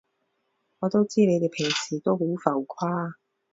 [0.79, 3.15] 我都知你哋平時都好浮誇